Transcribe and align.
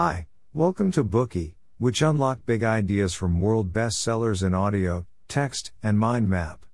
Hi, 0.00 0.28
welcome 0.52 0.92
to 0.92 1.02
Bookey, 1.02 1.54
which 1.78 2.02
unlock 2.02 2.46
big 2.46 2.62
ideas 2.62 3.14
from 3.14 3.40
world 3.40 3.72
bestsellers 3.72 4.46
in 4.46 4.54
audio, 4.54 5.08
text, 5.26 5.72
and 5.82 5.98
mind 5.98 6.28
map. 6.28 6.64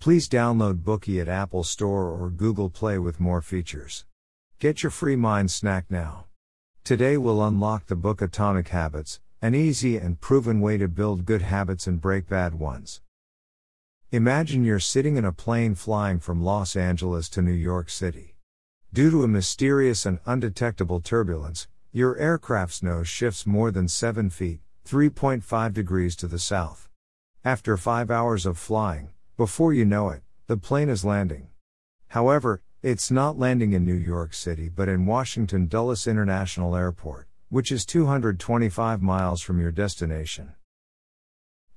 Please 0.00 0.28
download 0.28 0.82
Bookey 0.82 1.20
at 1.20 1.28
Apple 1.28 1.62
Store 1.62 2.08
or 2.08 2.30
Google 2.30 2.68
Play 2.68 2.98
with 2.98 3.20
more 3.20 3.40
features. 3.40 4.06
Get 4.58 4.82
your 4.82 4.90
free 4.90 5.14
mind 5.14 5.52
snack 5.52 5.84
now. 5.88 6.24
Today 6.82 7.16
we'll 7.16 7.44
unlock 7.44 7.86
the 7.86 7.94
book 7.94 8.20
Atomic 8.20 8.66
Habits, 8.70 9.20
an 9.40 9.54
easy 9.54 9.96
and 9.96 10.20
proven 10.20 10.60
way 10.60 10.76
to 10.76 10.88
build 10.88 11.26
good 11.26 11.42
habits 11.42 11.86
and 11.86 12.00
break 12.00 12.28
bad 12.28 12.56
ones. 12.56 13.00
Imagine 14.10 14.64
you're 14.64 14.80
sitting 14.80 15.16
in 15.16 15.24
a 15.24 15.30
plane 15.30 15.76
flying 15.76 16.18
from 16.18 16.42
Los 16.42 16.74
Angeles 16.74 17.28
to 17.28 17.40
New 17.40 17.52
York 17.52 17.88
City. 17.88 18.34
Due 18.92 19.12
to 19.12 19.22
a 19.22 19.28
mysterious 19.28 20.04
and 20.04 20.18
undetectable 20.26 20.98
turbulence, 20.98 21.68
your 21.94 22.18
aircraft's 22.18 22.82
nose 22.82 23.06
shifts 23.06 23.46
more 23.46 23.70
than 23.70 23.86
7 23.86 24.28
feet, 24.28 24.58
3.5 24.84 25.72
degrees 25.72 26.16
to 26.16 26.26
the 26.26 26.40
south. 26.40 26.88
After 27.44 27.76
5 27.76 28.10
hours 28.10 28.46
of 28.46 28.58
flying, 28.58 29.10
before 29.36 29.72
you 29.72 29.84
know 29.84 30.08
it, 30.08 30.24
the 30.48 30.56
plane 30.56 30.88
is 30.88 31.04
landing. 31.04 31.46
However, 32.08 32.62
it's 32.82 33.12
not 33.12 33.38
landing 33.38 33.74
in 33.74 33.84
New 33.84 33.94
York 33.94 34.34
City 34.34 34.68
but 34.68 34.88
in 34.88 35.06
Washington 35.06 35.68
Dulles 35.68 36.08
International 36.08 36.74
Airport, 36.74 37.28
which 37.48 37.70
is 37.70 37.86
225 37.86 39.00
miles 39.00 39.40
from 39.40 39.60
your 39.60 39.70
destination. 39.70 40.52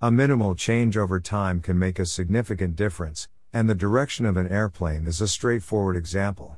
A 0.02 0.10
minimal 0.10 0.56
change 0.56 0.98
over 0.98 1.20
time 1.20 1.62
can 1.62 1.78
make 1.78 2.00
a 2.00 2.08
significant 2.08 2.76
difference, 2.76 3.28
and 3.54 3.70
the 3.70 3.76
direction 3.76 4.26
of 4.26 4.36
an 4.36 4.48
airplane 4.48 5.06
is 5.06 5.22
a 5.22 5.28
straightforward 5.28 5.96
example. 5.96 6.58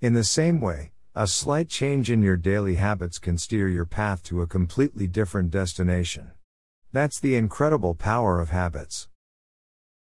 In 0.00 0.12
the 0.12 0.22
same 0.22 0.60
way, 0.60 0.91
a 1.14 1.26
slight 1.26 1.68
change 1.68 2.10
in 2.10 2.22
your 2.22 2.38
daily 2.38 2.76
habits 2.76 3.18
can 3.18 3.36
steer 3.36 3.68
your 3.68 3.84
path 3.84 4.22
to 4.22 4.40
a 4.40 4.46
completely 4.46 5.06
different 5.06 5.50
destination. 5.50 6.30
That's 6.90 7.20
the 7.20 7.36
incredible 7.36 7.94
power 7.94 8.40
of 8.40 8.48
habits. 8.48 9.08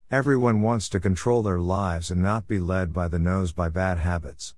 Everyone 0.08 0.62
wants 0.62 0.88
to 0.90 1.00
control 1.00 1.42
their 1.42 1.58
lives 1.58 2.12
and 2.12 2.22
not 2.22 2.46
be 2.46 2.60
led 2.60 2.92
by 2.92 3.08
the 3.08 3.18
nose 3.18 3.50
by 3.50 3.70
bad 3.70 3.98
habits. 3.98 4.54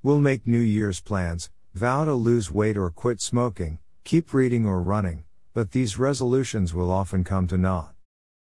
We'll 0.00 0.20
make 0.20 0.46
New 0.46 0.60
Year's 0.60 1.00
plans, 1.00 1.50
vow 1.74 2.04
to 2.04 2.14
lose 2.14 2.52
weight 2.52 2.76
or 2.76 2.90
quit 2.90 3.20
smoking, 3.20 3.80
keep 4.04 4.32
reading 4.32 4.66
or 4.66 4.80
running, 4.80 5.24
but 5.54 5.72
these 5.72 5.98
resolutions 5.98 6.72
will 6.72 6.92
often 6.92 7.24
come 7.24 7.48
to 7.48 7.58
naught. 7.58 7.94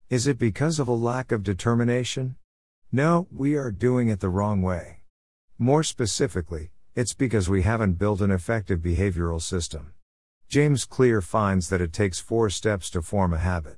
Is 0.09 0.27
it 0.27 0.37
because 0.37 0.79
of 0.79 0.89
a 0.89 0.93
lack 0.93 1.31
of 1.31 1.43
determination? 1.43 2.35
No, 2.91 3.25
we 3.31 3.55
are 3.55 3.71
doing 3.71 4.09
it 4.09 4.19
the 4.19 4.27
wrong 4.27 4.61
way. 4.61 4.99
More 5.57 5.83
specifically, 5.83 6.71
it's 6.97 7.13
because 7.13 7.47
we 7.47 7.61
haven't 7.61 7.99
built 7.99 8.21
an 8.21 8.31
effective 8.31 8.79
behavioral 8.79 9.39
system. 9.39 9.93
James 10.49 10.83
Clear 10.83 11.21
finds 11.21 11.69
that 11.69 11.79
it 11.79 11.93
takes 11.93 12.19
four 12.19 12.49
steps 12.49 12.89
to 12.89 13.03
form 13.03 13.35
a 13.35 13.37
habit. 13.37 13.77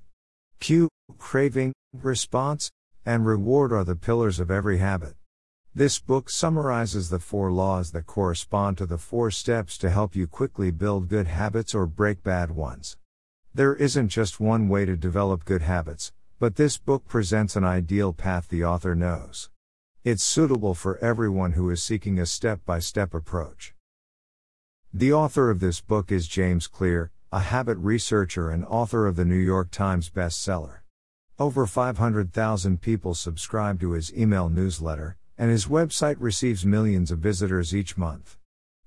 Cue, 0.61 0.87
craving, 1.17 1.73
response, 1.91 2.71
and 3.05 3.25
reward 3.25 3.73
are 3.73 3.83
the 3.83 3.97
pillars 3.97 4.39
of 4.39 4.49
every 4.49 4.77
habit. 4.77 5.15
This 5.75 5.99
book 5.99 6.29
summarizes 6.29 7.09
the 7.09 7.19
four 7.19 7.51
laws 7.51 7.91
that 7.91 8.05
correspond 8.05 8.77
to 8.77 8.85
the 8.85 8.97
four 8.97 9.31
steps 9.31 9.77
to 9.79 9.89
help 9.89 10.15
you 10.15 10.25
quickly 10.25 10.71
build 10.71 11.09
good 11.09 11.27
habits 11.27 11.75
or 11.75 11.85
break 11.85 12.23
bad 12.23 12.51
ones. 12.51 12.95
There 13.53 13.75
isn't 13.75 14.07
just 14.07 14.39
one 14.39 14.69
way 14.69 14.85
to 14.85 14.95
develop 14.95 15.43
good 15.43 15.63
habits, 15.63 16.13
but 16.39 16.55
this 16.55 16.77
book 16.77 17.05
presents 17.05 17.57
an 17.57 17.65
ideal 17.65 18.13
path 18.13 18.47
the 18.47 18.63
author 18.63 18.95
knows. 18.95 19.49
It's 20.05 20.23
suitable 20.23 20.75
for 20.75 20.97
everyone 20.99 21.51
who 21.51 21.69
is 21.69 21.83
seeking 21.83 22.19
a 22.19 22.25
step 22.25 22.61
by 22.65 22.79
step 22.79 23.13
approach. 23.13 23.73
The 24.93 25.11
author 25.11 25.49
of 25.49 25.59
this 25.59 25.81
book 25.81 26.09
is 26.09 26.25
James 26.25 26.67
Clear, 26.67 27.11
a 27.33 27.41
habit 27.41 27.77
researcher 27.79 28.49
and 28.49 28.63
author 28.63 29.07
of 29.07 29.17
the 29.17 29.25
New 29.25 29.35
York 29.35 29.71
Times 29.71 30.09
bestseller. 30.09 30.83
Over 31.37 31.65
500,000 31.65 32.79
people 32.79 33.13
subscribe 33.13 33.81
to 33.81 33.91
his 33.91 34.13
email 34.13 34.47
newsletter, 34.47 35.17
and 35.37 35.51
his 35.51 35.65
website 35.65 36.15
receives 36.17 36.65
millions 36.65 37.11
of 37.11 37.19
visitors 37.19 37.75
each 37.75 37.97
month. 37.97 38.37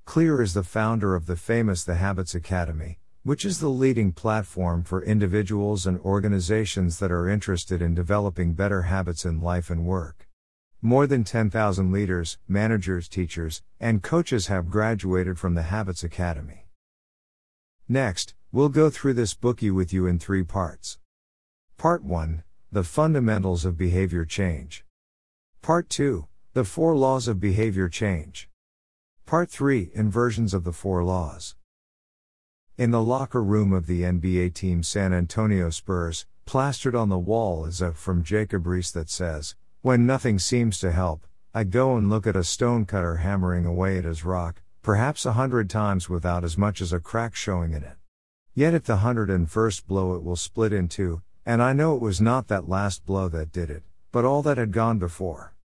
Clear 0.07 0.41
is 0.41 0.55
the 0.55 0.63
founder 0.63 1.15
of 1.15 1.27
the 1.27 1.37
famous 1.37 1.85
The 1.85 1.97
Habits 1.97 2.35
Academy, 2.35 3.01
which 3.23 3.45
is 3.45 3.61
the 3.61 3.69
leading 3.69 4.13
platform 4.13 4.83
for 4.83 5.05
individuals 5.05 5.87
and 5.87 6.01
organizations 6.01 7.01
that 7.01 7.13
are 7.13 7.29
interested 7.29 7.83
in 7.83 7.95
developing 7.95 8.55
better 8.55 8.83
habits 8.83 9.27
in 9.27 9.43
life 9.43 9.69
and 9.69 9.85
work. 9.85 10.22
More 10.85 11.07
than 11.07 11.23
10,000 11.23 11.93
leaders, 11.93 12.39
managers, 12.49 13.09
teachers, 13.09 13.63
and 13.79 14.03
coaches 14.03 14.49
have 14.49 14.69
graduated 14.69 15.39
from 15.39 15.55
the 15.55 15.63
Habits 15.63 16.03
Academy. 16.03 16.67
Next, 17.89 18.35
we'll 18.51 18.69
go 18.69 18.91
through 18.91 19.15
this 19.15 19.33
Bookey 19.33 19.73
with 19.73 19.93
you 19.93 20.09
in 20.09 20.19
three 20.19 20.43
parts. 20.43 20.99
Part 21.77 22.03
1 22.03 22.43
The 22.73 22.83
Fundamentals 22.83 23.65
of 23.65 23.79
Behavior 23.79 24.25
Change. 24.25 24.85
Part 25.63 25.89
2 25.89 26.27
The 26.53 26.65
Four 26.65 26.97
Laws 26.97 27.29
of 27.29 27.39
Behavior 27.39 27.89
Change. 27.89 28.49
Part 29.25 29.51
3 29.51 29.93
Inversions 29.95 30.53
of 30.53 30.65
the 30.65 30.73
Four 30.73 31.05
Laws. 31.05 31.55
In 32.77 32.91
the 32.91 33.01
locker 33.01 33.41
room 33.41 33.73
of 33.73 33.87
the 33.87 34.03
NBA 34.03 34.55
team 34.55 34.83
San 34.83 35.13
Antonio 35.13 35.71
Spurs, 35.71 36.27
plastered 36.45 36.97
on 36.97 37.09
the 37.09 37.19
wall 37.21 37.67
is 37.67 37.81
a 37.81 37.93
from 37.93 38.25
Jacob 38.25 38.65
Riis 38.65 38.93
that 38.95 39.09
says, 39.09 39.55
When 39.83 40.07
nothing 40.07 40.39
seems 40.39 40.79
to 40.79 40.93
help, 40.93 41.27
I 41.53 41.65
go 41.65 41.97
and 41.97 42.09
look 42.09 42.25
at 42.29 42.37
a 42.37 42.45
stonecutter 42.45 43.17
hammering 43.17 43.67
away 43.67 43.99
at 43.99 44.05
his 44.05 44.25
rock, 44.25 44.63
perhaps 44.81 45.27
a 45.27 45.33
hundred 45.33 45.69
times 45.69 46.09
without 46.09 46.45
as 46.45 46.57
much 46.57 46.81
as 46.81 46.93
a 46.93 47.01
crack 47.01 47.35
showing 47.35 47.73
in 47.73 47.83
it. 47.83 47.97
Yet 48.55 48.75
at 48.75 48.85
the 48.85 48.99
hundred 48.99 49.29
and 49.29 49.51
first 49.51 49.89
blow 49.89 50.15
it 50.15 50.23
will 50.23 50.37
split 50.37 50.73
in 50.73 50.87
two, 50.87 51.23
and 51.45 51.61
I 51.61 51.73
know 51.73 51.97
it 51.97 52.01
was 52.01 52.21
not 52.21 52.47
that 52.47 52.69
last 52.69 53.05
blow 53.05 53.29
that 53.31 53.51
did 53.51 53.71
it, 53.71 53.83
but 54.13 54.25
all 54.25 54.41
that 54.43 54.57
had 54.57 54.71
gone 54.71 55.01
before. 55.01 55.57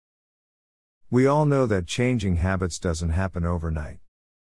We 1.12 1.28
all 1.28 1.46
know 1.46 1.68
that 1.68 1.86
changing 1.86 2.38
habits 2.38 2.80
doesn't 2.80 3.12
happen 3.12 3.46
overnight. 3.46 4.00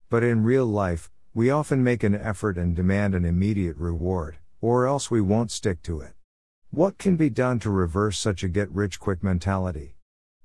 But 0.09 0.21
in 0.21 0.43
real 0.43 0.65
life, 0.65 1.09
we 1.33 1.49
often 1.49 1.81
make 1.81 2.03
an 2.03 2.13
effort 2.13 2.57
and 2.57 2.75
demand 2.75 3.15
an 3.15 3.23
immediate 3.23 3.77
reward, 3.77 4.35
or 4.59 4.85
else 4.85 5.09
we 5.09 5.21
won't 5.21 5.49
stick 5.49 5.81
to 5.83 6.01
it. 6.01 6.11
What 6.73 6.97
can 6.97 7.17
be 7.17 7.29
done 7.29 7.59
to 7.59 7.69
reverse 7.69 8.17
such 8.17 8.45
a 8.45 8.47
get 8.47 8.71
rich 8.71 8.97
quick 8.97 9.21
mentality? 9.21 9.97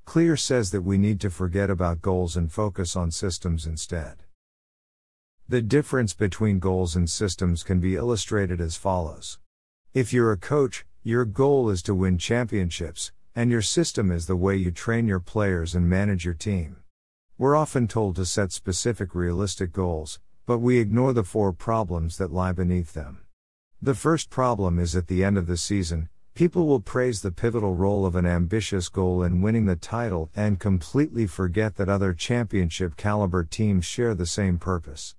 Clear 0.05 0.37
says 0.37 0.73
that 0.73 0.83
we 0.83 0.99
need 0.99 1.21
to 1.21 1.31
forget 1.31 1.71
about 1.71 2.03
goals 2.03 2.37
and 2.37 2.51
focus 2.51 2.97
on 2.97 3.13
systems 3.13 3.65
instead. 3.65 4.25
The 5.49 5.63
difference 5.63 6.15
between 6.15 6.59
goals 6.59 6.97
and 6.97 7.09
systems 7.09 7.63
can 7.63 7.79
be 7.79 7.95
illustrated 7.95 8.61
as 8.61 8.75
follows. 8.75 9.39
If 9.95 10.13
you're 10.13 10.33
a 10.33 10.37
coach, 10.37 10.85
your 11.05 11.25
goal 11.25 11.71
is 11.71 11.81
to 11.85 11.95
win 11.95 12.19
championships, 12.19 13.13
and 13.37 13.49
your 13.49 13.63
system 13.63 14.11
is 14.11 14.27
the 14.27 14.35
way 14.35 14.57
you 14.57 14.73
train 14.73 15.07
your 15.07 15.21
players 15.21 15.77
and 15.77 15.89
manage 15.89 16.25
your 16.25 16.35
team. 16.35 16.79
We're 17.39 17.55
often 17.55 17.87
told 17.87 18.17
to 18.17 18.27
set 18.27 18.51
specific 18.51 19.15
realistic 19.15 19.73
goals, 19.73 20.19
but 20.45 20.59
we 20.59 20.81
ignore 20.81 21.13
the 21.13 21.23
four 21.23 21.53
problems 21.53 22.19
that 22.19 22.33
lie 22.33 22.51
beneath 22.51 22.95
them. 22.95 23.21
The 23.81 23.95
first 23.95 24.29
problem 24.29 24.81
is 24.81 24.97
at 24.97 25.07
the 25.07 25.23
end 25.23 25.39
of 25.39 25.47
the 25.47 25.57
season, 25.57 26.09
people 26.37 26.67
will 26.67 26.81
praise 26.81 27.23
the 27.23 27.31
pivotal 27.31 27.75
role 27.75 28.05
of 28.05 28.15
an 28.15 28.27
ambitious 28.27 28.91
goal 28.91 29.23
in 29.23 29.41
winning 29.41 29.65
the 29.65 29.75
title 29.75 30.31
and 30.37 30.61
completely 30.61 31.27
forget 31.27 31.77
that 31.77 31.89
other 31.89 32.13
championship 32.13 32.95
caliber 32.95 33.43
teams 33.43 33.87
share 33.87 34.15
the 34.15 34.27
same 34.27 34.59
purpose. 34.59 35.17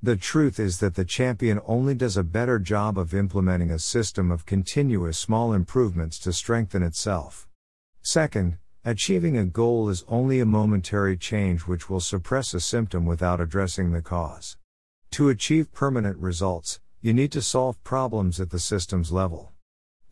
The 0.00 0.14
truth 0.14 0.60
is 0.60 0.78
that 0.78 0.94
the 0.94 1.04
champion 1.04 1.60
only 1.66 1.96
does 1.96 2.16
a 2.16 2.22
better 2.22 2.60
job 2.60 2.98
of 2.98 3.12
implementing 3.12 3.72
a 3.72 3.80
system 3.80 4.30
of 4.30 4.46
continuous 4.46 5.18
small 5.18 5.52
improvements 5.52 6.20
to 6.20 6.32
strengthen 6.32 6.84
itself. 6.84 7.48
Second, 8.00 8.56
achieving 8.84 9.36
a 9.36 9.44
goal 9.44 9.88
is 9.88 10.04
only 10.06 10.38
a 10.38 10.46
momentary 10.46 11.16
change 11.16 11.62
which 11.62 11.90
will 11.90 11.98
suppress 11.98 12.54
a 12.54 12.60
symptom 12.60 13.04
without 13.04 13.40
addressing 13.40 13.90
the 13.90 14.02
cause. 14.02 14.56
To 15.10 15.30
achieve 15.30 15.72
permanent 15.72 16.16
results, 16.18 16.78
you 17.00 17.12
need 17.12 17.32
to 17.32 17.42
solve 17.42 17.82
problems 17.82 18.38
at 18.38 18.50
the 18.50 18.60
systems 18.60 19.10
level. 19.10 19.50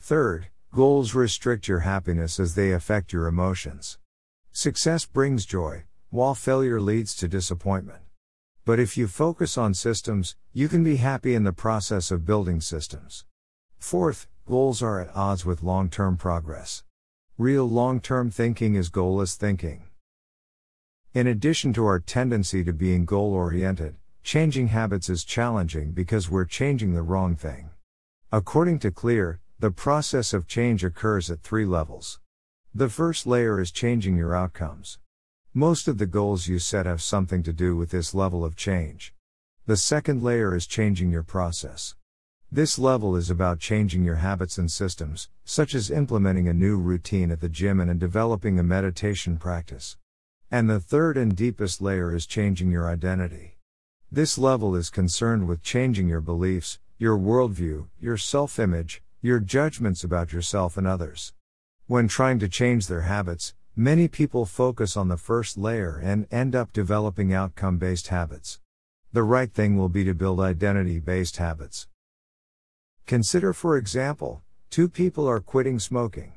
Third, 0.00 0.49
goals 0.75 1.15
restrict 1.15 1.69
your 1.69 1.81
happiness 1.81 2.41
as 2.41 2.55
they 2.55 2.73
affect 2.73 3.12
your 3.12 3.27
emotions. 3.27 3.99
Success 4.53 5.06
brings 5.06 5.45
joy, 5.45 5.85
while 6.11 6.35
failure 6.35 6.81
leads 6.81 7.15
to 7.17 7.29
disappointment. 7.29 8.00
But 8.65 8.81
if 8.81 8.97
you 8.97 9.06
focus 9.09 9.56
on 9.59 9.75
systems, 9.75 10.37
you 10.53 10.69
can 10.69 10.83
be 10.83 10.97
happy 10.97 11.35
in 11.35 11.45
the 11.45 11.53
process 11.53 12.11
of 12.11 12.25
building 12.25 12.61
systems. 12.61 13.25
Fourth, 13.79 14.27
goals 14.47 14.83
are 14.83 15.00
at 15.00 15.15
odds 15.15 15.45
with 15.45 15.62
long 15.62 15.91
term 15.91 16.17
progress. 16.17 16.85
Real 17.37 17.69
long 17.69 18.00
term 18.00 18.31
thinking 18.31 18.75
is 18.75 18.91
goalless 18.91 19.37
thinking. 19.37 19.85
In 21.15 21.27
addition 21.27 21.73
to 21.75 21.87
our 21.87 22.00
tendency 22.00 22.65
to 22.65 22.73
being 22.73 23.05
goal 23.05 23.33
oriented, 23.33 23.97
Changing 24.29 24.67
habits 24.67 25.09
is 25.09 25.25
challenging 25.25 25.93
because 25.93 26.29
we're 26.29 26.45
changing 26.45 26.93
the 26.93 27.00
wrong 27.00 27.35
thing. 27.35 27.71
According 28.31 28.79
to 28.81 28.91
Clear, 28.91 29.41
the 29.61 29.73
process 29.73 30.33
of 30.33 30.47
change 30.47 30.85
occurs 30.85 31.33
at 31.33 31.43
three 31.43 31.65
levels. 31.65 32.21
The 32.73 32.89
first 32.89 33.27
layer 33.27 33.61
is 33.61 33.73
changing 33.73 34.17
your 34.17 34.33
outcomes. 34.33 35.01
Most 35.53 35.89
of 35.89 35.99
the 35.99 36.07
goals 36.07 36.47
you 36.47 36.61
set 36.61 36.87
have 36.87 37.03
something 37.03 37.43
to 37.43 37.53
do 37.53 37.75
with 37.75 37.91
this 37.91 38.15
level 38.15 38.45
of 38.45 38.55
change. 38.55 39.13
The 39.67 39.77
second 39.77 40.23
layer 40.23 40.55
is 40.55 40.65
changing 40.65 41.11
your 41.11 41.25
process. 41.25 41.97
This 42.53 42.79
level 42.79 43.17
is 43.17 43.31
about 43.31 43.59
changing 43.59 44.05
your 44.05 44.15
habits 44.17 44.59
and 44.59 44.71
systems, 44.71 45.29
such 45.45 45.75
as 45.75 45.91
implementing 45.91 46.47
a 46.47 46.55
new 46.55 46.77
routine 46.79 47.33
at 47.33 47.41
the 47.41 47.49
gym 47.49 47.81
and 47.81 47.99
developing 47.99 48.61
a 48.61 48.63
meditation 48.63 49.39
practice. 49.39 49.97
And 50.53 50.71
the 50.71 50.79
third 50.79 51.17
and 51.17 51.35
deepest 51.35 51.83
layer 51.83 52.15
is 52.15 52.27
changing 52.27 52.71
your 52.71 52.89
identity. 52.89 53.59
This 54.13 54.39
level 54.39 54.77
is 54.77 54.89
concerned 54.89 55.49
with 55.49 55.65
changing 55.65 56.07
your 56.07 56.21
beliefs, 56.21 56.79
your 56.97 57.19
worldview, 57.19 57.89
your 58.01 58.17
self 58.17 58.61
image, 58.61 59.03
your 59.20 59.41
judgments 59.41 60.05
about 60.05 60.32
yourself 60.32 60.76
and 60.76 60.87
others. 60.87 61.32
When 61.88 62.06
trying 62.06 62.38
to 62.38 62.49
change 62.49 62.87
their 62.87 63.00
habits, 63.00 63.53
many 63.75 64.06
people 64.06 64.47
focus 64.47 64.97
on 64.97 65.09
the 65.09 65.17
first 65.17 65.59
layer 65.59 66.00
and 66.00 66.29
end 66.31 66.55
up 66.55 66.73
developing 66.73 67.35
outcome 67.35 67.79
based 67.79 68.09
habits. 68.09 68.61
The 69.12 69.25
right 69.25 69.53
thing 69.53 69.76
will 69.76 69.88
be 69.88 70.05
to 70.05 70.15
build 70.15 70.38
identity 70.38 71.00
based 71.00 71.38
habits. 71.38 71.88
Consider, 73.06 73.53
for 73.53 73.76
example, 73.76 74.43
two 74.70 74.88
people 74.88 75.26
are 75.26 75.41
quitting 75.41 75.81
smoking. 75.81 76.35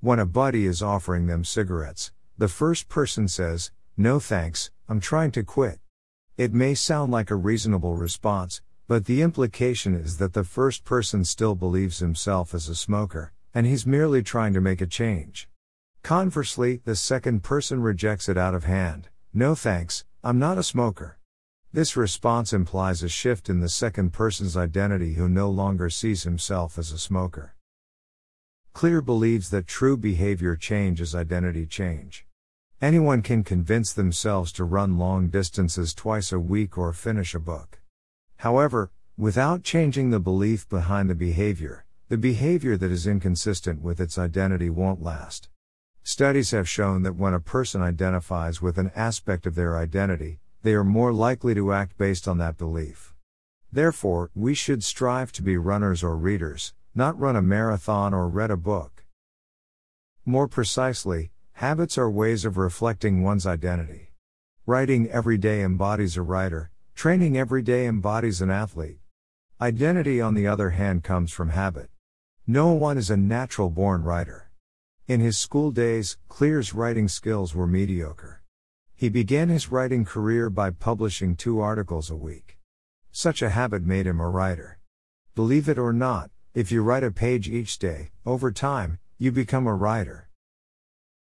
When 0.00 0.18
a 0.18 0.24
buddy 0.24 0.64
is 0.64 0.82
offering 0.82 1.26
them 1.26 1.44
cigarettes, 1.44 2.10
the 2.38 2.48
first 2.48 2.88
person 2.88 3.28
says, 3.28 3.70
No 3.98 4.18
thanks, 4.18 4.70
I'm 4.88 5.00
trying 5.00 5.32
to 5.32 5.42
quit. 5.42 5.78
It 6.38 6.54
may 6.54 6.74
sound 6.74 7.12
like 7.12 7.30
a 7.30 7.36
reasonable 7.36 7.96
response, 7.96 8.62
but 8.86 9.06
the 9.06 9.22
implication 9.22 9.94
is 9.94 10.18
that 10.18 10.34
the 10.34 10.44
first 10.44 10.84
person 10.84 11.24
still 11.24 11.54
believes 11.54 12.00
himself 12.00 12.54
as 12.54 12.68
a 12.68 12.74
smoker, 12.74 13.32
and 13.54 13.66
he's 13.66 13.86
merely 13.86 14.22
trying 14.22 14.52
to 14.52 14.60
make 14.60 14.80
a 14.80 14.86
change. 14.86 15.48
Conversely, 16.02 16.82
the 16.84 16.94
second 16.94 17.42
person 17.42 17.80
rejects 17.80 18.28
it 18.28 18.36
out 18.36 18.54
of 18.54 18.64
hand 18.64 19.08
No 19.32 19.54
thanks, 19.54 20.04
I'm 20.22 20.38
not 20.38 20.58
a 20.58 20.62
smoker. 20.62 21.18
This 21.72 21.96
response 21.96 22.52
implies 22.52 23.02
a 23.02 23.08
shift 23.08 23.48
in 23.48 23.60
the 23.60 23.68
second 23.68 24.12
person's 24.12 24.56
identity 24.56 25.14
who 25.14 25.28
no 25.28 25.48
longer 25.50 25.88
sees 25.90 26.22
himself 26.22 26.78
as 26.78 26.92
a 26.92 26.98
smoker. 26.98 27.56
Clear 28.74 29.00
believes 29.00 29.50
that 29.50 29.66
true 29.66 29.96
behavior 29.96 30.56
change 30.56 31.00
is 31.00 31.14
identity 31.14 31.64
change. 31.64 32.26
Anyone 32.82 33.22
can 33.22 33.44
convince 33.44 33.92
themselves 33.92 34.52
to 34.52 34.64
run 34.64 34.98
long 34.98 35.28
distances 35.28 35.94
twice 35.94 36.32
a 36.32 36.38
week 36.38 36.76
or 36.76 36.92
finish 36.92 37.34
a 37.34 37.40
book. 37.40 37.80
However, 38.44 38.90
without 39.16 39.62
changing 39.62 40.10
the 40.10 40.20
belief 40.20 40.68
behind 40.68 41.08
the 41.08 41.14
behavior, 41.14 41.86
the 42.10 42.18
behavior 42.18 42.76
that 42.76 42.90
is 42.90 43.06
inconsistent 43.06 43.80
with 43.80 43.98
its 43.98 44.18
identity 44.18 44.68
won't 44.68 45.02
last. 45.02 45.48
Studies 46.02 46.50
have 46.50 46.68
shown 46.68 47.04
that 47.04 47.16
when 47.16 47.32
a 47.32 47.40
person 47.40 47.80
identifies 47.80 48.60
with 48.60 48.76
an 48.76 48.92
aspect 48.94 49.46
of 49.46 49.54
their 49.54 49.78
identity, 49.78 50.40
they 50.62 50.74
are 50.74 50.84
more 50.84 51.10
likely 51.10 51.54
to 51.54 51.72
act 51.72 51.96
based 51.96 52.28
on 52.28 52.36
that 52.36 52.58
belief. 52.58 53.14
Therefore, 53.72 54.30
we 54.34 54.52
should 54.52 54.84
strive 54.84 55.32
to 55.32 55.42
be 55.42 55.56
runners 55.56 56.02
or 56.02 56.14
readers, 56.14 56.74
not 56.94 57.18
run 57.18 57.36
a 57.36 57.40
marathon 57.40 58.12
or 58.12 58.28
read 58.28 58.50
a 58.50 58.58
book. 58.58 59.06
More 60.26 60.48
precisely, 60.48 61.30
habits 61.52 61.96
are 61.96 62.10
ways 62.10 62.44
of 62.44 62.58
reflecting 62.58 63.22
one's 63.22 63.46
identity. 63.46 64.12
Writing 64.66 65.08
every 65.08 65.38
day 65.38 65.62
embodies 65.62 66.18
a 66.18 66.22
writer, 66.22 66.70
training 66.94 67.36
every 67.36 67.60
day 67.60 67.86
embodies 67.86 68.40
an 68.40 68.50
athlete. 68.50 68.98
Identity, 69.60 70.20
on 70.20 70.34
the 70.34 70.46
other 70.46 70.70
hand, 70.70 71.02
comes 71.02 71.32
from 71.32 71.50
habit. 71.50 71.90
No 72.46 72.72
one 72.72 72.96
is 72.96 73.10
a 73.10 73.16
natural 73.16 73.68
born 73.68 74.02
writer. 74.02 74.50
In 75.06 75.20
his 75.20 75.36
school 75.36 75.70
days, 75.70 76.16
Clear's 76.28 76.72
writing 76.72 77.08
skills 77.08 77.54
were 77.54 77.66
mediocre. 77.66 78.42
He 78.94 79.08
began 79.08 79.48
his 79.48 79.70
writing 79.70 80.04
career 80.04 80.48
by 80.48 80.70
publishing 80.70 81.36
two 81.36 81.60
articles 81.60 82.10
a 82.10 82.16
week. 82.16 82.58
Such 83.10 83.42
a 83.42 83.50
habit 83.50 83.82
made 83.84 84.06
him 84.06 84.20
a 84.20 84.28
writer. 84.28 84.78
Believe 85.34 85.68
it 85.68 85.78
or 85.78 85.92
not, 85.92 86.30
if 86.54 86.70
you 86.70 86.82
write 86.82 87.04
a 87.04 87.10
page 87.10 87.48
each 87.48 87.78
day, 87.78 88.12
over 88.24 88.50
time, 88.52 88.98
you 89.18 89.32
become 89.32 89.66
a 89.66 89.74
writer. 89.74 90.28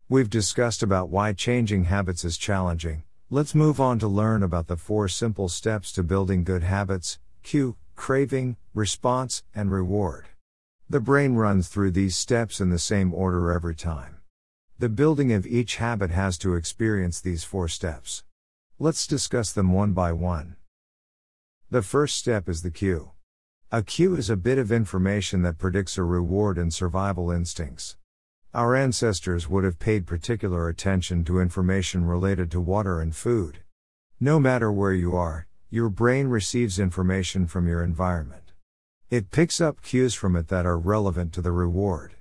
We've 0.09 0.29
discussed 0.29 0.83
about 0.83 1.09
why 1.09 1.33
changing 1.33 1.85
habits 1.85 2.23
is 2.25 2.37
challenging. 2.37 3.03
Let's 3.31 3.55
move 3.55 3.81
on 3.81 3.97
to 3.99 4.07
learn 4.07 4.43
about 4.43 4.67
the 4.67 4.77
four 4.77 5.07
simple 5.07 5.49
steps 5.49 5.91
to 5.93 6.03
building 6.03 6.43
good 6.43 6.61
habits 6.61 7.17
cue, 7.41 7.75
craving, 7.95 8.55
response, 8.75 9.41
and 9.55 9.71
reward. 9.71 10.27
The 10.87 10.99
brain 10.99 11.33
runs 11.33 11.67
through 11.67 11.91
these 11.91 12.15
steps 12.15 12.61
in 12.61 12.69
the 12.69 12.77
same 12.77 13.15
order 13.15 13.51
every 13.51 13.73
time. 13.73 14.17
The 14.77 14.89
building 14.89 15.33
of 15.33 15.47
each 15.47 15.77
habit 15.77 16.11
has 16.11 16.37
to 16.37 16.53
experience 16.53 17.19
these 17.19 17.43
four 17.43 17.67
steps. 17.67 18.23
Let's 18.77 19.07
discuss 19.07 19.51
them 19.51 19.73
one 19.73 19.93
by 19.93 20.11
one. 20.11 20.57
The 21.71 21.81
first 21.81 22.17
step 22.17 22.47
is 22.47 22.61
the 22.61 22.69
cue. 22.69 23.09
A 23.71 23.81
cue 23.81 24.15
is 24.15 24.29
a 24.29 24.37
bit 24.37 24.59
of 24.59 24.71
information 24.71 25.41
that 25.41 25.57
predicts 25.57 25.97
a 25.97 26.03
reward 26.03 26.59
and 26.59 26.71
survival 26.71 27.31
instincts. 27.31 27.97
Our 28.55 28.73
ancestors 28.73 29.49
would 29.49 29.65
have 29.65 29.79
paid 29.79 30.07
particular 30.07 30.69
attention 30.69 31.25
to 31.25 31.41
information 31.41 32.05
related 32.05 32.49
to 32.51 32.61
water 32.61 33.01
and 33.01 33.13
food. 33.13 33.59
No 34.17 34.39
matter 34.39 34.71
where 34.71 34.93
you 34.93 35.13
are, 35.13 35.45
your 35.69 35.89
brain 35.89 36.27
receives 36.27 36.79
information 36.79 37.47
from 37.47 37.67
your 37.67 37.83
environment. 37.83 38.53
It 39.09 39.29
picks 39.29 39.59
up 39.59 39.81
cues 39.81 40.13
from 40.13 40.37
it 40.37 40.47
that 40.47 40.65
are 40.65 40.77
relevant 40.77 41.33
to 41.33 41.41
the 41.41 41.51
reward. 41.51 42.15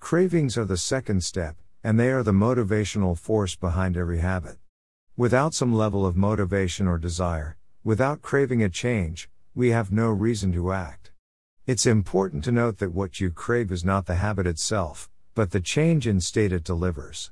Cravings 0.00 0.56
are 0.56 0.64
the 0.64 0.78
second 0.78 1.22
step, 1.22 1.56
and 1.84 2.00
they 2.00 2.10
are 2.10 2.22
the 2.22 2.32
motivational 2.32 3.18
force 3.18 3.54
behind 3.54 3.98
every 3.98 4.20
habit. 4.20 4.56
Without 5.14 5.52
some 5.52 5.74
level 5.74 6.06
of 6.06 6.16
motivation 6.16 6.88
or 6.88 6.96
desire, 6.96 7.58
without 7.84 8.22
craving 8.22 8.62
a 8.62 8.70
change, 8.70 9.28
we 9.54 9.72
have 9.72 9.92
no 9.92 10.08
reason 10.08 10.54
to 10.54 10.72
act. 10.72 11.11
It's 11.64 11.86
important 11.86 12.42
to 12.44 12.50
note 12.50 12.78
that 12.78 12.92
what 12.92 13.20
you 13.20 13.30
crave 13.30 13.70
is 13.70 13.84
not 13.84 14.06
the 14.06 14.16
habit 14.16 14.48
itself, 14.48 15.08
but 15.36 15.52
the 15.52 15.60
change 15.60 16.08
in 16.08 16.20
state 16.20 16.52
it 16.52 16.64
delivers. 16.64 17.30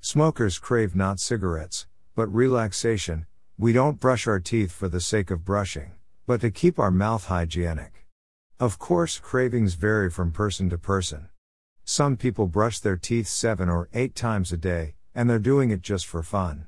Smokers 0.00 0.58
crave 0.58 0.96
not 0.96 1.20
cigarettes, 1.20 1.86
but 2.14 2.34
relaxation. 2.34 3.26
We 3.58 3.74
don't 3.74 4.00
brush 4.00 4.26
our 4.26 4.40
teeth 4.40 4.72
for 4.72 4.88
the 4.88 5.02
sake 5.02 5.30
of 5.30 5.44
brushing, 5.44 5.92
but 6.26 6.40
to 6.40 6.50
keep 6.50 6.78
our 6.78 6.90
mouth 6.90 7.26
hygienic. 7.26 8.06
Of 8.58 8.78
course, 8.78 9.18
cravings 9.18 9.74
vary 9.74 10.08
from 10.10 10.32
person 10.32 10.70
to 10.70 10.78
person. 10.78 11.28
Some 11.84 12.16
people 12.16 12.46
brush 12.46 12.78
their 12.78 12.96
teeth 12.96 13.28
seven 13.28 13.68
or 13.68 13.90
eight 13.92 14.14
times 14.14 14.52
a 14.52 14.56
day, 14.56 14.94
and 15.14 15.28
they're 15.28 15.38
doing 15.38 15.70
it 15.70 15.82
just 15.82 16.06
for 16.06 16.22
fun. 16.22 16.66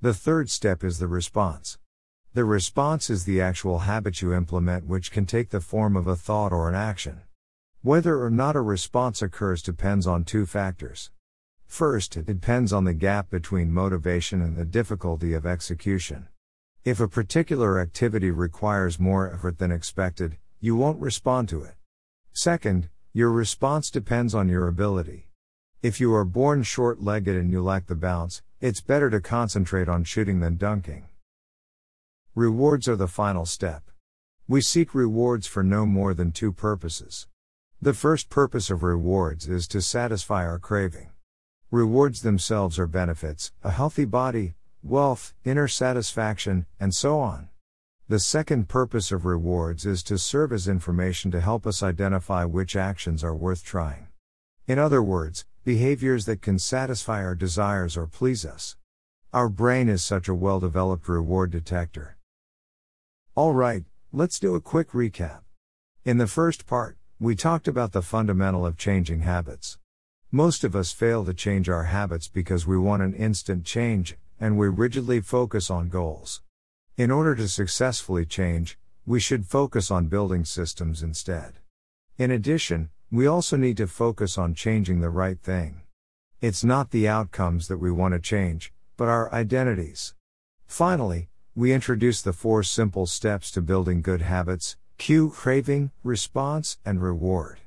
The 0.00 0.14
third 0.14 0.50
step 0.50 0.82
is 0.82 0.98
the 0.98 1.06
response. 1.06 1.78
The 2.36 2.44
response 2.44 3.08
is 3.08 3.24
the 3.24 3.40
actual 3.40 3.78
habit 3.78 4.20
you 4.20 4.34
implement, 4.34 4.84
which 4.86 5.10
can 5.10 5.24
take 5.24 5.48
the 5.48 5.58
form 5.58 5.96
of 5.96 6.06
a 6.06 6.14
thought 6.14 6.52
or 6.52 6.68
an 6.68 6.74
action. 6.74 7.22
Whether 7.80 8.22
or 8.22 8.28
not 8.28 8.56
a 8.56 8.60
response 8.60 9.22
occurs 9.22 9.62
depends 9.62 10.06
on 10.06 10.22
two 10.22 10.44
factors. 10.44 11.10
First, 11.64 12.14
it 12.14 12.26
depends 12.26 12.74
on 12.74 12.84
the 12.84 12.92
gap 12.92 13.30
between 13.30 13.72
motivation 13.72 14.42
and 14.42 14.54
the 14.54 14.66
difficulty 14.66 15.32
of 15.32 15.46
execution. 15.46 16.28
If 16.84 17.00
a 17.00 17.08
particular 17.08 17.80
activity 17.80 18.30
requires 18.30 19.00
more 19.00 19.32
effort 19.32 19.56
than 19.56 19.72
expected, 19.72 20.36
you 20.60 20.76
won't 20.76 21.00
respond 21.00 21.48
to 21.48 21.62
it. 21.62 21.76
Second, 22.34 22.90
your 23.14 23.32
response 23.32 23.90
depends 23.90 24.34
on 24.34 24.50
your 24.50 24.68
ability. 24.68 25.30
If 25.80 26.02
you 26.02 26.14
are 26.14 26.26
born 26.26 26.64
short 26.64 27.00
legged 27.00 27.34
and 27.34 27.50
you 27.50 27.62
lack 27.62 27.86
the 27.86 27.94
bounce, 27.94 28.42
it's 28.60 28.82
better 28.82 29.08
to 29.08 29.22
concentrate 29.22 29.88
on 29.88 30.04
shooting 30.04 30.40
than 30.40 30.58
dunking. 30.58 31.06
Rewards 32.36 32.86
are 32.86 32.96
the 32.96 33.08
final 33.08 33.46
step. 33.46 33.90
We 34.46 34.60
seek 34.60 34.94
rewards 34.94 35.46
for 35.46 35.62
no 35.62 35.86
more 35.86 36.12
than 36.12 36.32
two 36.32 36.52
purposes. 36.52 37.28
The 37.80 37.94
first 37.94 38.28
purpose 38.28 38.68
of 38.68 38.82
rewards 38.82 39.48
is 39.48 39.66
to 39.68 39.80
satisfy 39.80 40.44
our 40.44 40.58
craving. 40.58 41.08
Rewards 41.70 42.20
themselves 42.20 42.78
are 42.78 42.86
benefits, 42.86 43.52
a 43.64 43.70
healthy 43.70 44.04
body, 44.04 44.52
wealth, 44.82 45.32
inner 45.46 45.66
satisfaction, 45.66 46.66
and 46.78 46.94
so 46.94 47.20
on. 47.20 47.48
The 48.06 48.18
second 48.18 48.68
purpose 48.68 49.10
of 49.10 49.24
rewards 49.24 49.86
is 49.86 50.02
to 50.02 50.18
serve 50.18 50.52
as 50.52 50.68
information 50.68 51.30
to 51.30 51.40
help 51.40 51.66
us 51.66 51.82
identify 51.82 52.44
which 52.44 52.76
actions 52.76 53.24
are 53.24 53.34
worth 53.34 53.64
trying. 53.64 54.08
In 54.66 54.78
other 54.78 55.02
words, 55.02 55.46
behaviors 55.64 56.26
that 56.26 56.42
can 56.42 56.58
satisfy 56.58 57.24
our 57.24 57.34
desires 57.34 57.96
or 57.96 58.06
please 58.06 58.44
us. 58.44 58.76
Our 59.32 59.48
brain 59.48 59.88
is 59.88 60.04
such 60.04 60.28
a 60.28 60.34
well 60.34 60.60
developed 60.60 61.08
reward 61.08 61.50
detector. 61.50 62.15
Alright, 63.36 63.84
let's 64.14 64.40
do 64.40 64.54
a 64.54 64.62
quick 64.62 64.92
recap. 64.92 65.40
In 66.06 66.16
the 66.16 66.26
first 66.26 66.66
part, 66.66 66.96
we 67.20 67.36
talked 67.36 67.68
about 67.68 67.92
the 67.92 68.00
fundamental 68.00 68.64
of 68.64 68.78
changing 68.78 69.20
habits. 69.20 69.76
Most 70.32 70.64
of 70.64 70.74
us 70.74 70.90
fail 70.90 71.22
to 71.26 71.34
change 71.34 71.68
our 71.68 71.82
habits 71.82 72.28
because 72.28 72.66
we 72.66 72.78
want 72.78 73.02
an 73.02 73.12
instant 73.12 73.66
change, 73.66 74.16
and 74.40 74.56
we 74.56 74.68
rigidly 74.68 75.20
focus 75.20 75.68
on 75.68 75.90
goals. 75.90 76.40
In 76.96 77.10
order 77.10 77.34
to 77.34 77.46
successfully 77.46 78.24
change, 78.24 78.78
we 79.04 79.20
should 79.20 79.44
focus 79.44 79.90
on 79.90 80.06
building 80.06 80.46
systems 80.46 81.02
instead. 81.02 81.58
In 82.16 82.30
addition, 82.30 82.88
we 83.10 83.26
also 83.26 83.58
need 83.58 83.76
to 83.76 83.86
focus 83.86 84.38
on 84.38 84.54
changing 84.54 85.02
the 85.02 85.10
right 85.10 85.38
thing. 85.38 85.82
It's 86.40 86.64
not 86.64 86.90
the 86.90 87.06
outcomes 87.06 87.68
that 87.68 87.76
we 87.76 87.90
want 87.90 88.14
to 88.14 88.18
change, 88.18 88.72
but 88.96 89.08
our 89.08 89.30
identities. 89.30 90.14
Finally, 90.66 91.28
we 91.58 91.72
introduce 91.72 92.20
the 92.20 92.34
four 92.34 92.62
simple 92.62 93.06
steps 93.06 93.50
to 93.50 93.62
building 93.62 94.02
good 94.02 94.20
habits 94.20 94.76
cue, 94.98 95.30
craving, 95.30 95.90
response, 96.04 96.78
and 96.84 97.02
reward. 97.02 97.60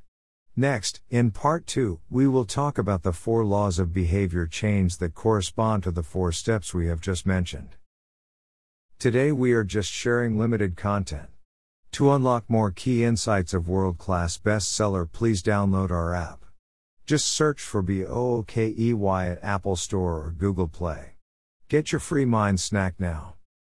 Next, 0.56 1.02
in 1.10 1.32
part 1.32 1.66
2, 1.66 2.00
we 2.08 2.28
will 2.28 2.46
talk 2.46 2.78
about 2.78 3.02
the 3.02 3.14
four 3.14 3.44
laws 3.44 3.80
of 3.80 3.92
behavior 3.92 4.46
change 4.46 4.98
that 4.98 5.16
correspond 5.16 5.82
to 5.84 5.92
the 5.92 6.04
four 6.04 6.32
steps 6.32 6.72
we 6.72 6.86
have 6.86 7.02
just 7.02 7.26
mentioned. 7.26 7.70
Today 9.00 9.32
we 9.32 9.54
are 9.54 9.64
just 9.64 9.92
sharing 9.92 10.38
limited 10.38 10.76
content. 10.76 11.30
To 11.94 12.12
unlock 12.12 12.46
more 12.48 12.70
key 12.70 13.04
insights 13.04 13.56
of 13.56 13.68
world 13.68 13.98
class 13.98 14.38
bestseller, 14.38 15.12
please 15.12 15.42
download 15.42 15.90
our 15.90 16.14
app. 16.14 16.46
Just 17.08 17.28
search 17.28 17.60
for 17.60 17.82
BOOKEY 17.82 19.32
at 19.32 19.44
Apple 19.44 19.76
Store 19.76 20.26
or 20.26 20.36
Google 20.38 20.68
Play. 20.68 21.14
Get 21.70 21.92
your 21.92 22.00
free 22.00 22.26
mind 22.26 22.60
snack 22.60 23.00
now. 23.00 23.36